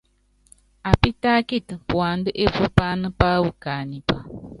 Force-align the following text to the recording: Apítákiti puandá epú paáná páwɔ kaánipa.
Apítákiti 0.91 1.75
puandá 1.87 2.29
epú 2.43 2.63
paáná 2.77 3.07
páwɔ 3.19 3.49
kaánipa. 3.63 4.15